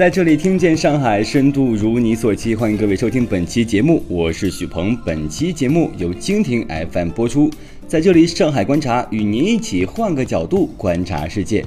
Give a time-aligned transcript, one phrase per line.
[0.00, 4.96] 在这里听见上海深度如你所期，欢迎各位收听本期节目，我是许鹏。
[5.04, 7.50] 本期节目由蜻蜓 FM 播出。
[7.86, 11.62] 在这里，上海观察与您一起换个角度观察世界。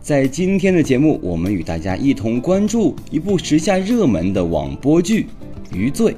[0.00, 5.26] 在今天的节目，我们与大家一同关注一部时下热门的网播剧
[5.76, 6.12] 《余罪》。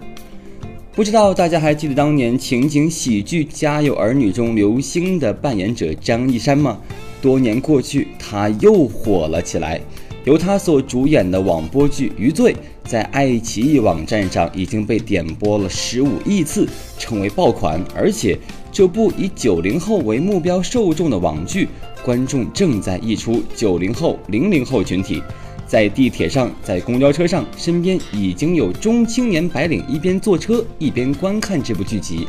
[0.94, 6.78] 不知道大家还记得当年情景喜剧《家有儿女》中刘星的扮演者张一山吗？
[7.20, 9.80] 多年过去，他又火了起来。
[10.26, 16.68] 由他所主演的网播剧《余罪》在爱奇艺网站上已经被点播了十五亿次，
[16.98, 17.80] 成为爆款。
[17.94, 18.36] 而且，
[18.72, 21.68] 这部以九零后为目标受众的网剧，
[22.04, 25.22] 观众正在溢出九零后、零零后群体。
[25.64, 32.26] 在地铁上，在公交车上，身边已经有中青年白领一边坐车一边观看这部剧集。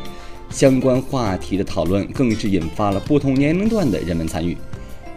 [0.50, 4.56] 相关话题的讨论更是引发了不同年龄段的人们参与。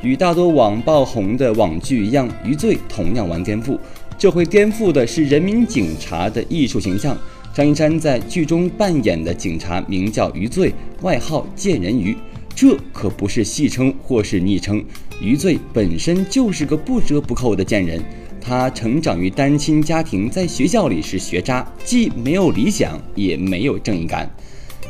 [0.01, 3.77] 与大多网爆红的网剧一样，《余罪》同样玩颠覆。
[4.17, 7.15] 这回颠覆的是人民警察的艺术形象。
[7.53, 12.15] 张一山在剧中扮演的警察名叫余罪，外号“贱人鱼”。
[12.55, 14.83] 这可不是戏称或是昵称，
[15.21, 18.01] 余罪本身就是个不折不扣的贱人。
[18.39, 24.29] 他成长于单亲家庭，在学校里是学渣，既没有理想，也没有正义感。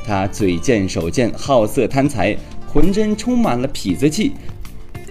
[0.05, 2.35] 他嘴贱手贱，好色贪财，
[2.67, 4.31] 浑身充满了痞子气。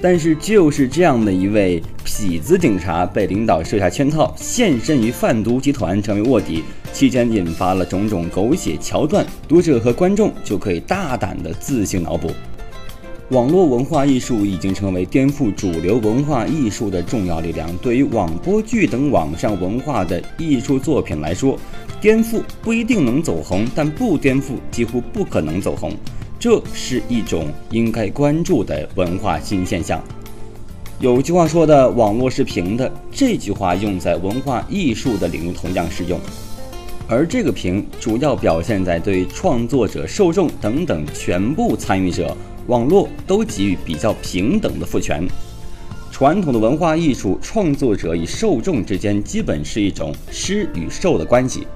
[0.02, 12.30] 但是，就是这样的一位痞子警察，被领导设下圈套，现身于贩毒集团，成为卧底，期间引发了种种狗血桥段，读者和观众就可以大胆的自行脑补。
[13.28, 17.70] 网络文化艺术已经成为颠覆主流文化艺术的重要力量。
[17.76, 21.58] 对于网播剧等网上文化的艺术作品来说，
[22.00, 25.92] 颠覆不一定能走红，但不颠覆几乎不可能走红。
[26.40, 30.02] 这是一种应该关注的文化新现象。
[30.98, 36.18] 有句话说的“网络是平的”，这句话用在文化艺术的领域同样适用。
[37.06, 42.34] 而这个平主要表现在对创作者、受众等等全部参与者，
[42.68, 45.28] 网络都给予比较平等的赋权。
[46.10, 51.66] 传统的文化艺术创作者与受众之间基本是一种施与受的关系。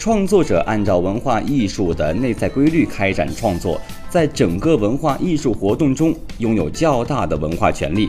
[0.00, 3.78] 创作者按照文化艺术的内在规律开展创作，
[4.08, 8.08] 在整个文化艺术活动中拥有较大的文化权利。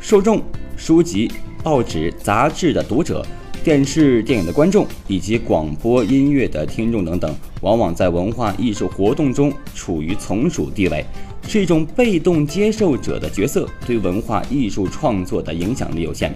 [0.00, 0.42] 受众、
[0.76, 1.30] 书籍、
[1.62, 3.24] 报纸、杂志的读者、
[3.62, 11.04] 电视、电影的观众以及广播音乐的听众等等，往往在文化艺术活动中处于从属地位，
[11.46, 16.34] 是一种被动接受者的角色，对文化艺术创作的影响力有限。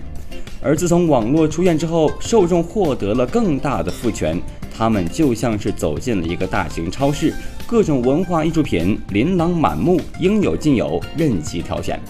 [0.62, 4.40] 而自从网络出现之后，受众获得了更大的赋权。
[4.74, 7.34] 他们就像是走进了一个大型超市，
[7.66, 12.00] 各种文化艺术品琳琅满目，应有尽有，任其挑选。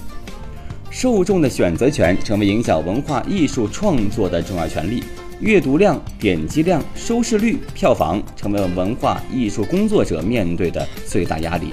[0.91, 5.03] 受众的选择权成为影响文化艺术创作的重要权利。
[5.41, 11.73] 阅读量、点击量、收视率、票房成为了文化艺术工作者面对的最大压力。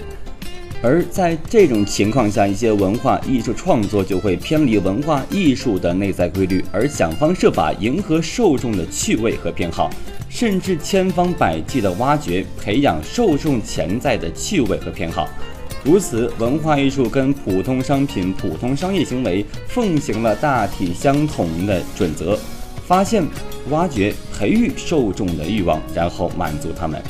[0.81, 9.89] 而在这种情况下，一些文化艺术创作就会偏离文化艺术的内在规律，而想方设法迎合受众的趣味和偏好。
[10.29, 15.27] 甚至千方百计地挖掘、培养受众潜在的趣味和偏好，
[15.83, 22.37] 如此，文化艺术跟普通商品、普通商业行为奉行了大体相同的准则：
[22.85, 23.25] 发现、
[23.71, 27.01] 挖掘、培育受众的欲望，然后满足他们。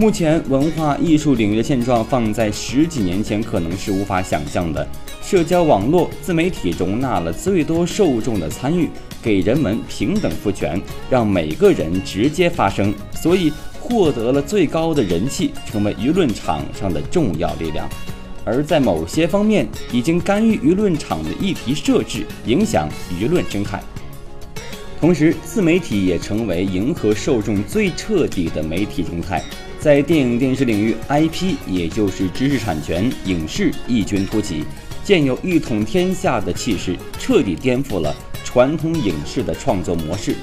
[0.00, 4.88] 目前，文化艺术领域的现状放在十几年前可能是无法想象的。
[5.20, 8.88] 社交网络、自媒体容纳了最多受众的参与。
[9.22, 17.86] 给人们平等赋权，让每个人直接发声，所以获得了最高的人气，成为舆论场上的重要力量。
[18.42, 22.88] 而在某些方面，已经干预舆论场的议题设置，影响
[23.20, 23.78] 舆论生态。
[24.98, 29.44] 同时，自媒体也成为迎合受众最彻底的媒体形态。
[29.80, 34.62] 在电影电视领域，IP 也就是知识产权、影视异军突起，
[35.02, 38.14] 建有一统天下的气势，彻底颠覆了。
[38.44, 40.34] 传统影视的创作模式，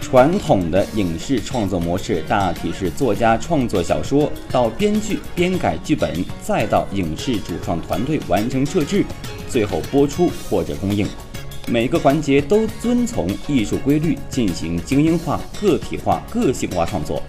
[0.00, 9.04] 传统的影视创作模式大体是作家创作小说，到编剧编改剧本，再到影视主创团队完成摄制，
[9.48, 11.06] 最后播出或者公映，
[11.68, 17.22] 每个环节都遵从艺术规律进行精英化、个体化、个性化创作，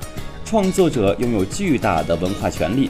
[0.52, 2.90] 创作者拥有巨大的文化权利，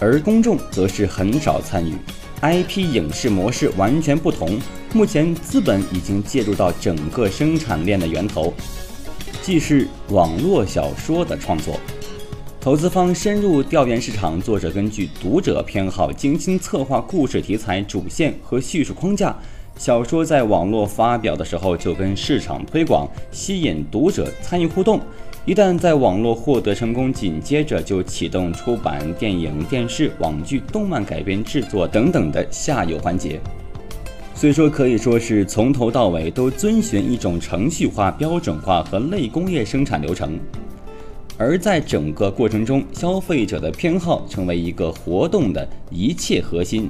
[0.00, 1.92] 而公众则是很少参与。
[2.40, 4.58] IP 影视模式完全不同。
[4.94, 8.54] 目前，资本已经介入到整个生产链的源头，
[9.42, 11.78] 既是网络小说的创作。
[12.58, 19.36] 投资方深入调研市场，作者根据读者偏好，精心策划故事题材、主线和叙述框架，
[19.76, 24.98] 小说在网络发表的时候就跟市场推广，吸引读者参与互动。
[25.46, 33.38] 一旦在网络获得成功，紧接着就启动出版电影、电视、网剧、动漫改编制作等等的下游环节。
[34.34, 40.40] 所以说，可以说是从头到尾都遵循一种程序化、标准化和类工业生产流程。
[41.36, 46.88] 而在整个过程中，消费者的偏好成为一个活动的一切核心。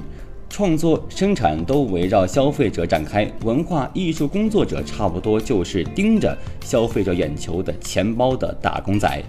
[0.55, 9.21] 创作生产都围绕消费者展开，文化艺术工作者差不多就是盯着消费者眼球的钱包的打工仔。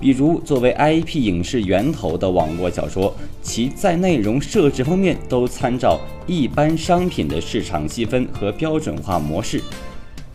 [0.00, 9.62] 比如，作为 IP 影视源头的网络小说，其在内容设置方面都参照一般商品的市场细分和标准化模式。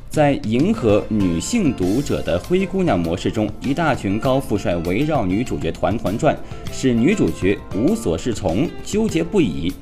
[0.10, 6.34] 在迎合女性读者的灰姑娘模式中，一大群高富帅围绕女主角团团转，
[6.72, 9.74] 使女主角无所适从，纠结不已。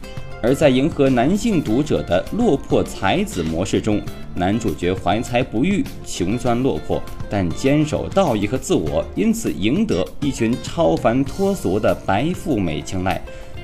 [0.41, 4.01] 而在迎合男性读者的落魄才子模式中，
[4.35, 13.19] 男主角怀才不遇，穷酸落魄，但坚守道义和自我，因此赢得一群超凡脱俗的白富美青睐，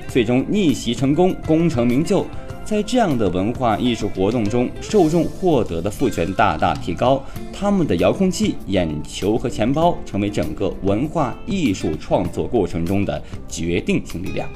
[0.08, 2.26] 最终逆袭成功，功成名就。
[2.64, 7.22] 在这样的文化艺术活动中，受众获得的赋权大大提高，
[7.52, 14.48] 他们的遥控器、眼球和钱包成为整个文化艺术创作过程中的决定性力量。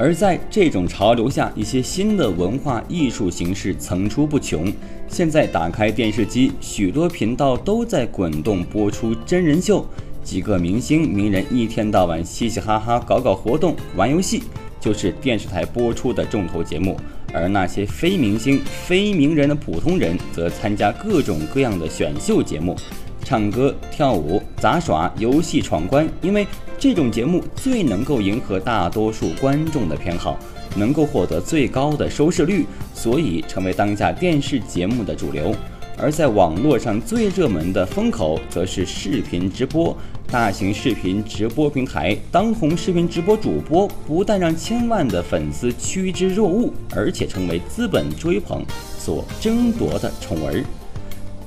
[0.00, 4.72] 而在这种潮流下，一些新的文化艺术形式层出不穷。
[5.08, 9.86] 现在打开电视机，许多频道都在滚动播出真人秀，
[10.24, 14.42] 几个明星名人一天到晚嘻嘻哈哈搞搞活动、玩游戏，
[14.80, 16.96] 就是电视台播出的重头节目。
[17.34, 22.74] 而那些非明星、非名人的普通人，则参加各种各样的选秀节目。
[23.22, 26.46] 唱歌、跳舞、杂耍、游戏闯关，因为
[26.78, 30.38] 这种节目最能够迎合大多数观众的偏好，
[30.76, 35.54] 能够获得最高的收视率，所以成为当下电视节目的主流。
[35.96, 39.96] 而在网络上最热门的风口，则是视频直播。
[40.30, 48.64] 大型视频直播平台当红视频直播主播，不但让千万的粉丝趋之若鹜，而且成为资本追捧
[48.96, 50.64] 所争夺的宠儿。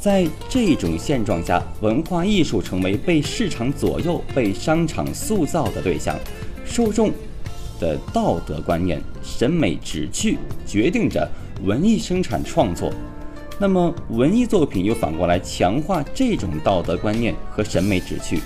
[0.03, 6.13] 在这种现状下，文化艺术成为被市场左右、被商场塑造的对象，
[6.65, 7.09] 受众
[7.79, 11.25] 的道德观念、审美旨趣决定着
[11.63, 12.91] 文艺生产创作。
[13.57, 18.41] 那么，文艺作品又反过来强化这种道德观念和审美旨趣，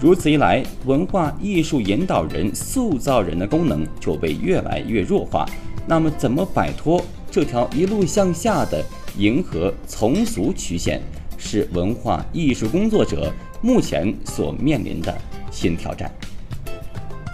[0.00, 5.44] 如此一来，文化艺术引导人、塑造人的功能就被越来越弱化。
[5.86, 8.82] 那么，怎么摆脱这条一路向下的？
[9.18, 11.00] 迎合从俗曲线
[11.36, 15.16] 是文化艺术工作者目前所面临的
[15.50, 16.10] 新挑战。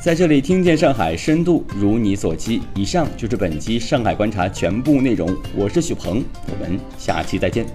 [0.03, 2.63] 在这里听见上海深度，如你所期。
[2.75, 5.29] 以上就是本期《上海观察》全部内容。
[5.57, 7.67] 我是许鹏，我们下期再见。